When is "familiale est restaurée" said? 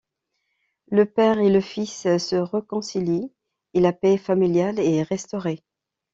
4.17-5.63